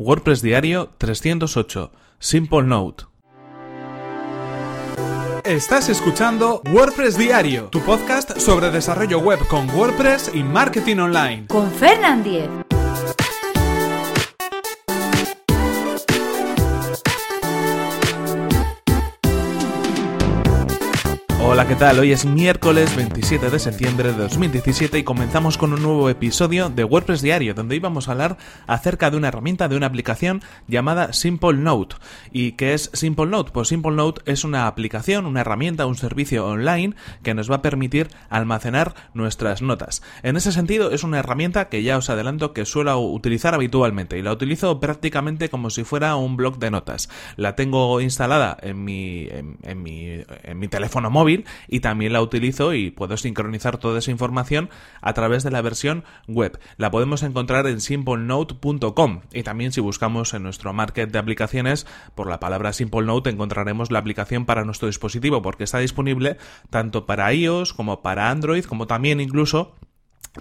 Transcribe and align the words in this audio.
WordPress 0.00 0.42
Diario 0.42 0.90
308, 0.96 1.90
Simple 2.20 2.62
Note. 2.62 3.06
Estás 5.44 5.88
escuchando 5.88 6.62
WordPress 6.72 7.18
Diario, 7.18 7.64
tu 7.64 7.80
podcast 7.80 8.38
sobre 8.38 8.70
desarrollo 8.70 9.18
web 9.18 9.40
con 9.48 9.68
WordPress 9.70 10.30
y 10.32 10.44
marketing 10.44 10.98
online. 10.98 11.46
Con 11.48 11.68
Fernand 11.72 12.22
Diez. 12.22 12.48
Hola, 21.58 21.66
¿qué 21.66 21.74
tal? 21.74 21.98
Hoy 21.98 22.12
es 22.12 22.24
miércoles 22.24 22.94
27 22.94 23.50
de 23.50 23.58
septiembre 23.58 24.12
de 24.12 24.18
2017 24.18 24.96
y 24.96 25.02
comenzamos 25.02 25.58
con 25.58 25.72
un 25.72 25.82
nuevo 25.82 26.08
episodio 26.08 26.68
de 26.68 26.84
WordPress 26.84 27.20
Diario, 27.20 27.52
donde 27.52 27.74
íbamos 27.74 28.06
a 28.06 28.12
hablar 28.12 28.38
acerca 28.68 29.10
de 29.10 29.16
una 29.16 29.26
herramienta, 29.26 29.66
de 29.66 29.76
una 29.76 29.88
aplicación 29.88 30.40
llamada 30.68 31.12
Simple 31.12 31.54
Note. 31.54 31.96
¿Y 32.30 32.52
qué 32.52 32.74
es 32.74 32.92
Simple 32.92 33.26
Note? 33.26 33.50
Pues 33.50 33.66
Simple 33.66 33.90
Note 33.90 34.22
es 34.26 34.44
una 34.44 34.68
aplicación, 34.68 35.26
una 35.26 35.40
herramienta, 35.40 35.86
un 35.86 35.96
servicio 35.96 36.46
online 36.46 36.94
que 37.24 37.34
nos 37.34 37.50
va 37.50 37.56
a 37.56 37.62
permitir 37.62 38.06
almacenar 38.30 38.94
nuestras 39.12 39.60
notas. 39.60 40.00
En 40.22 40.36
ese 40.36 40.52
sentido, 40.52 40.92
es 40.92 41.02
una 41.02 41.18
herramienta 41.18 41.68
que 41.68 41.82
ya 41.82 41.98
os 41.98 42.08
adelanto 42.08 42.52
que 42.52 42.66
suelo 42.66 43.00
utilizar 43.00 43.54
habitualmente 43.54 44.16
y 44.16 44.22
la 44.22 44.30
utilizo 44.30 44.78
prácticamente 44.78 45.48
como 45.48 45.70
si 45.70 45.82
fuera 45.82 46.14
un 46.14 46.36
blog 46.36 46.60
de 46.60 46.70
notas. 46.70 47.08
La 47.34 47.56
tengo 47.56 48.00
instalada 48.00 48.56
en 48.62 48.84
mi, 48.84 49.26
en 49.28 49.82
mi, 49.82 50.22
en 50.44 50.58
mi 50.60 50.68
teléfono 50.68 51.10
móvil 51.10 51.46
y 51.68 51.80
también 51.80 52.12
la 52.12 52.22
utilizo 52.22 52.74
y 52.74 52.90
puedo 52.90 53.16
sincronizar 53.16 53.78
toda 53.78 53.98
esa 53.98 54.10
información 54.10 54.70
a 55.00 55.12
través 55.12 55.42
de 55.44 55.50
la 55.50 55.62
versión 55.62 56.04
web. 56.26 56.58
La 56.76 56.90
podemos 56.90 57.22
encontrar 57.22 57.66
en 57.66 57.80
simplenote.com 57.80 59.20
y 59.32 59.42
también 59.42 59.72
si 59.72 59.80
buscamos 59.80 60.34
en 60.34 60.42
nuestro 60.42 60.72
market 60.72 61.10
de 61.10 61.18
aplicaciones 61.18 61.86
por 62.14 62.28
la 62.28 62.40
palabra 62.40 62.72
Simple 62.72 63.02
Note 63.02 63.30
encontraremos 63.30 63.90
la 63.90 63.98
aplicación 63.98 64.44
para 64.44 64.64
nuestro 64.64 64.88
dispositivo 64.88 65.42
porque 65.42 65.64
está 65.64 65.78
disponible 65.78 66.36
tanto 66.70 67.06
para 67.06 67.32
iOS 67.32 67.72
como 67.72 68.02
para 68.02 68.30
Android 68.30 68.64
como 68.64 68.86
también 68.86 69.20
incluso 69.20 69.74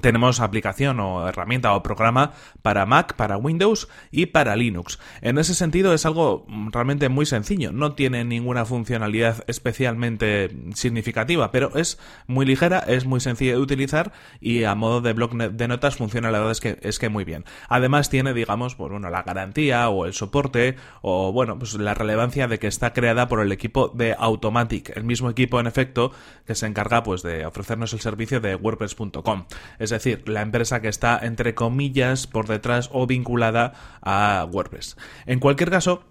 tenemos 0.01 0.39
aplicación 0.39 0.99
o 0.99 1.27
herramienta 1.27 1.73
o 1.73 1.83
programa 1.83 2.33
para 2.61 2.85
Mac, 2.85 3.15
para 3.15 3.37
Windows 3.37 3.87
y 4.11 4.27
para 4.27 4.55
Linux. 4.55 4.99
En 5.21 5.37
ese 5.37 5.55
sentido 5.55 5.93
es 5.93 6.05
algo 6.05 6.45
realmente 6.71 7.09
muy 7.09 7.25
sencillo, 7.25 7.71
no 7.71 7.93
tiene 7.93 8.23
ninguna 8.23 8.65
funcionalidad 8.65 9.43
especialmente 9.47 10.49
significativa, 10.73 11.51
pero 11.51 11.75
es 11.75 11.99
muy 12.27 12.45
ligera, 12.45 12.79
es 12.79 13.05
muy 13.05 13.19
sencilla 13.19 13.53
de 13.53 13.59
utilizar 13.59 14.11
y 14.39 14.63
a 14.63 14.75
modo 14.75 15.01
de 15.01 15.13
blog 15.13 15.35
de 15.35 15.67
notas 15.67 15.97
funciona 15.97 16.31
la 16.31 16.39
verdad 16.39 16.51
es 16.51 16.61
que 16.61 16.77
es 16.81 16.99
que 16.99 17.09
muy 17.09 17.23
bien. 17.23 17.45
Además 17.69 18.09
tiene, 18.09 18.33
digamos, 18.33 18.75
pues 18.75 18.91
bueno, 18.91 19.09
la 19.09 19.23
garantía 19.23 19.89
o 19.89 20.05
el 20.05 20.13
soporte 20.13 20.75
o 21.01 21.31
bueno, 21.31 21.57
pues 21.57 21.73
la 21.75 21.93
relevancia 21.93 22.47
de 22.47 22.59
que 22.59 22.67
está 22.67 22.93
creada 22.93 23.27
por 23.27 23.39
el 23.39 23.51
equipo 23.51 23.89
de 23.89 24.15
Automatic, 24.17 24.95
el 24.95 25.03
mismo 25.03 25.29
equipo 25.29 25.59
en 25.59 25.67
efecto 25.67 26.11
que 26.45 26.55
se 26.55 26.65
encarga 26.65 27.03
pues 27.03 27.23
de 27.23 27.45
ofrecernos 27.45 27.93
el 27.93 27.99
servicio 27.99 28.39
de 28.39 28.55
wordpress.com 28.55 29.45
es 29.79 29.89
decir, 29.89 30.27
la 30.27 30.41
empresa 30.41 30.81
que 30.81 30.87
está 30.87 31.19
entre 31.21 31.55
comillas 31.55 32.27
por 32.27 32.47
detrás 32.47 32.89
o 32.91 33.07
vinculada 33.07 33.73
a 34.01 34.47
WordPress. 34.51 34.97
En 35.25 35.39
cualquier 35.39 35.69
caso, 35.69 36.03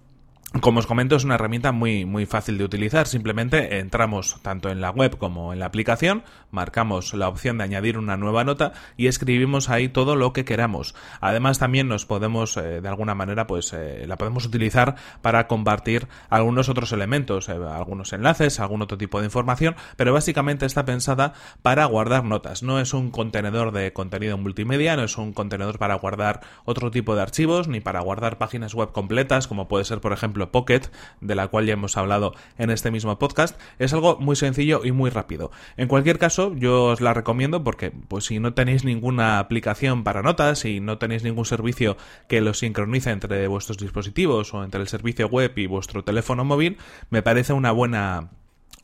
como 0.60 0.80
os 0.80 0.86
comento, 0.86 1.16
es 1.16 1.24
una 1.24 1.34
herramienta 1.34 1.72
muy, 1.72 2.04
muy 2.04 2.26
fácil 2.26 2.58
de 2.58 2.64
utilizar. 2.64 3.06
Simplemente 3.06 3.78
entramos 3.78 4.38
tanto 4.42 4.70
en 4.70 4.80
la 4.80 4.90
web 4.90 5.18
como 5.18 5.52
en 5.52 5.58
la 5.58 5.66
aplicación, 5.66 6.22
marcamos 6.50 7.14
la 7.14 7.28
opción 7.28 7.58
de 7.58 7.64
añadir 7.64 7.98
una 7.98 8.16
nueva 8.16 8.44
nota 8.44 8.72
y 8.96 9.08
escribimos 9.08 9.68
ahí 9.68 9.88
todo 9.88 10.16
lo 10.16 10.32
que 10.32 10.44
queramos. 10.44 10.94
Además, 11.20 11.58
también 11.58 11.88
nos 11.88 12.06
podemos, 12.06 12.56
eh, 12.56 12.80
de 12.80 12.88
alguna 12.88 13.14
manera, 13.14 13.46
pues 13.46 13.72
eh, 13.72 14.04
la 14.06 14.16
podemos 14.16 14.46
utilizar 14.46 14.96
para 15.20 15.46
compartir 15.48 16.08
algunos 16.30 16.68
otros 16.68 16.92
elementos, 16.92 17.48
eh, 17.48 17.52
algunos 17.52 18.12
enlaces, 18.12 18.60
algún 18.60 18.82
otro 18.82 18.98
tipo 18.98 19.20
de 19.20 19.26
información, 19.26 19.76
pero 19.96 20.12
básicamente 20.12 20.66
está 20.66 20.84
pensada 20.84 21.32
para 21.62 21.84
guardar 21.86 22.24
notas. 22.24 22.62
No 22.62 22.80
es 22.80 22.94
un 22.94 23.10
contenedor 23.10 23.72
de 23.72 23.92
contenido 23.92 24.38
multimedia, 24.38 24.96
no 24.96 25.04
es 25.04 25.18
un 25.18 25.32
contenedor 25.32 25.78
para 25.78 25.94
guardar 25.96 26.40
otro 26.64 26.90
tipo 26.90 27.14
de 27.16 27.22
archivos, 27.22 27.68
ni 27.68 27.80
para 27.80 28.00
guardar 28.00 28.38
páginas 28.38 28.74
web 28.74 28.92
completas, 28.92 29.48
como 29.48 29.68
puede 29.68 29.84
ser, 29.84 30.00
por 30.00 30.12
ejemplo, 30.12 30.45
Pocket, 30.50 30.82
de 31.20 31.34
la 31.34 31.48
cual 31.48 31.66
ya 31.66 31.74
hemos 31.74 31.96
hablado 31.96 32.34
en 32.58 32.70
este 32.70 32.90
mismo 32.90 33.18
podcast, 33.18 33.60
es 33.78 33.92
algo 33.92 34.18
muy 34.18 34.36
sencillo 34.36 34.82
y 34.84 34.92
muy 34.92 35.10
rápido. 35.10 35.50
En 35.76 35.88
cualquier 35.88 36.18
caso, 36.18 36.54
yo 36.54 36.84
os 36.84 37.00
la 37.00 37.14
recomiendo 37.14 37.64
porque, 37.64 37.90
pues 37.90 38.24
si 38.26 38.38
no 38.38 38.54
tenéis 38.54 38.84
ninguna 38.84 39.38
aplicación 39.38 40.04
para 40.04 40.22
notas 40.22 40.64
y 40.64 40.80
no 40.80 40.98
tenéis 40.98 41.22
ningún 41.24 41.44
servicio 41.44 41.96
que 42.28 42.40
lo 42.40 42.54
sincronice 42.54 43.10
entre 43.10 43.46
vuestros 43.48 43.78
dispositivos 43.78 44.54
o 44.54 44.64
entre 44.64 44.80
el 44.80 44.88
servicio 44.88 45.28
web 45.28 45.52
y 45.56 45.66
vuestro 45.66 46.04
teléfono 46.04 46.44
móvil, 46.44 46.78
me 47.10 47.22
parece 47.22 47.52
una 47.52 47.72
buena 47.72 48.30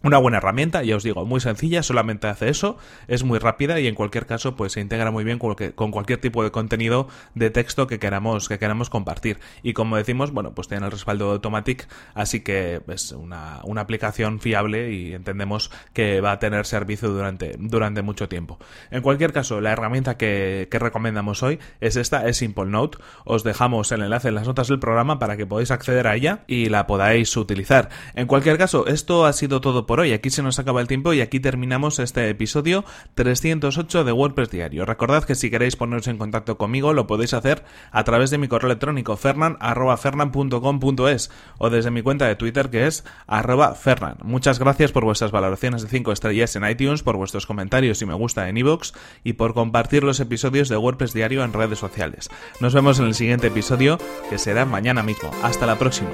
una 0.02 0.18
buena 0.18 0.38
herramienta, 0.38 0.82
ya 0.82 0.96
os 0.96 1.02
digo, 1.02 1.24
muy 1.24 1.40
sencilla, 1.40 1.82
solamente 1.82 2.26
hace 2.26 2.48
eso, 2.48 2.76
es 3.08 3.24
muy 3.24 3.38
rápida 3.38 3.78
y 3.80 3.86
en 3.86 3.94
cualquier 3.94 4.26
caso 4.26 4.56
pues 4.56 4.72
se 4.72 4.80
integra 4.80 5.10
muy 5.10 5.24
bien 5.24 5.38
con, 5.38 5.90
cualquier 5.92 6.20
tipo 6.20 6.42
de 6.42 6.50
contenido 6.50 7.08
de 7.34 7.50
texto 7.50 7.86
que 7.86 7.98
queramos, 7.98 8.48
que 8.48 8.58
queramos 8.58 8.90
compartir. 8.90 9.38
Y 9.62 9.72
como 9.72 9.96
decimos, 9.96 10.32
bueno, 10.32 10.54
pues 10.54 10.68
tiene 10.68 10.86
el 10.86 10.92
respaldo 10.92 11.26
de 11.26 11.32
Automatic, 11.32 11.88
así 12.14 12.40
que 12.40 12.80
es 12.88 13.12
una, 13.12 13.60
una 13.64 13.82
aplicación 13.82 14.40
fiable 14.40 14.92
y 14.92 15.14
entendemos 15.14 15.70
que 15.92 16.20
va 16.20 16.32
a 16.32 16.38
tener 16.38 16.66
servicio 16.66 17.08
durante, 17.10 17.56
durante 17.58 18.02
mucho 18.02 18.28
tiempo. 18.28 18.58
En 18.90 19.02
cualquier 19.02 19.32
caso, 19.32 19.60
la 19.60 19.72
herramienta 19.72 20.16
que, 20.16 20.68
que 20.70 20.78
recomendamos 20.78 21.42
hoy 21.42 21.58
es 21.80 21.96
esta, 21.96 22.26
es 22.28 22.38
Simple 22.38 22.66
Note. 22.66 22.98
Os 23.24 23.44
dejamos 23.44 23.92
el 23.92 24.02
enlace 24.02 24.28
en 24.28 24.34
las 24.34 24.46
notas 24.46 24.68
del 24.68 24.78
programa 24.78 25.18
para 25.18 25.36
que 25.36 25.46
podáis 25.46 25.70
acceder 25.70 26.06
a 26.06 26.16
ella 26.16 26.40
y 26.46 26.68
la 26.68 26.86
podáis 26.86 27.36
utilizar. 27.36 27.88
En 28.14 28.26
cualquier 28.26 28.58
caso, 28.58 28.86
esto 28.86 29.26
ha 29.26 29.32
sido 29.32 29.60
todo 29.60 29.86
por 29.92 30.00
hoy. 30.00 30.14
Aquí 30.14 30.30
se 30.30 30.42
nos 30.42 30.58
acaba 30.58 30.80
el 30.80 30.86
tiempo 30.86 31.12
y 31.12 31.20
aquí 31.20 31.38
terminamos 31.38 31.98
este 31.98 32.30
episodio 32.30 32.86
308 33.12 34.04
de 34.04 34.12
WordPress 34.12 34.48
Diario. 34.48 34.86
Recordad 34.86 35.24
que 35.24 35.34
si 35.34 35.50
queréis 35.50 35.76
poneros 35.76 36.08
en 36.08 36.16
contacto 36.16 36.56
conmigo 36.56 36.94
lo 36.94 37.06
podéis 37.06 37.34
hacer 37.34 37.62
a 37.90 38.02
través 38.02 38.30
de 38.30 38.38
mi 38.38 38.48
correo 38.48 38.70
electrónico 38.70 39.18
fernan.fernan.com.es 39.18 41.30
o 41.58 41.68
desde 41.68 41.90
mi 41.90 42.00
cuenta 42.00 42.26
de 42.26 42.36
Twitter 42.36 42.70
que 42.70 42.86
es 42.86 43.04
arroba 43.26 43.74
fernan. 43.74 44.16
Muchas 44.22 44.58
gracias 44.58 44.92
por 44.92 45.04
vuestras 45.04 45.30
valoraciones 45.30 45.82
de 45.82 45.90
5 45.90 46.10
estrellas 46.10 46.56
en 46.56 46.66
iTunes, 46.66 47.02
por 47.02 47.18
vuestros 47.18 47.44
comentarios 47.44 48.00
y 48.00 48.06
me 48.06 48.14
gusta 48.14 48.48
en 48.48 48.56
iVoox 48.56 48.92
y 49.24 49.34
por 49.34 49.52
compartir 49.52 50.04
los 50.04 50.20
episodios 50.20 50.70
de 50.70 50.78
WordPress 50.78 51.12
Diario 51.12 51.44
en 51.44 51.52
redes 51.52 51.78
sociales. 51.78 52.30
Nos 52.60 52.72
vemos 52.72 52.98
en 52.98 53.08
el 53.08 53.14
siguiente 53.14 53.48
episodio 53.48 53.98
que 54.30 54.38
será 54.38 54.64
mañana 54.64 55.02
mismo. 55.02 55.30
Hasta 55.42 55.66
la 55.66 55.78
próxima. 55.78 56.08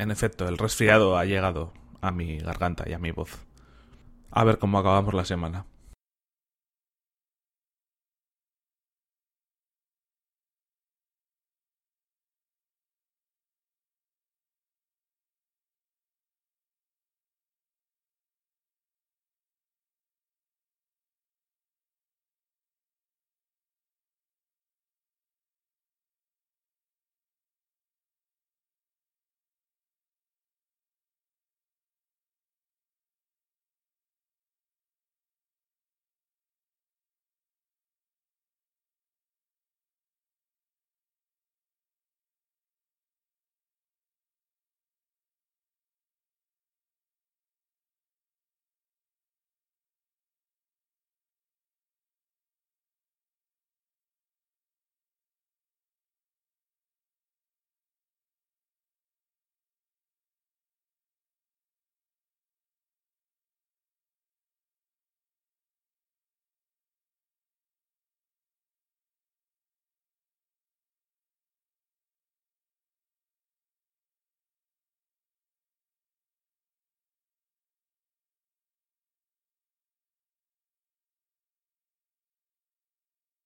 En 0.00 0.10
efecto, 0.10 0.48
el 0.48 0.56
resfriado 0.56 1.18
ha 1.18 1.26
llegado 1.26 1.74
a 2.00 2.10
mi 2.10 2.38
garganta 2.38 2.88
y 2.88 2.94
a 2.94 2.98
mi 2.98 3.10
voz. 3.10 3.36
A 4.30 4.44
ver 4.44 4.56
cómo 4.56 4.78
acabamos 4.78 5.12
la 5.12 5.26
semana. 5.26 5.66